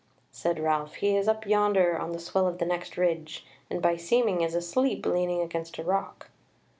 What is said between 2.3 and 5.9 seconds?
of the next ridge, and by seeming is asleep leaning against a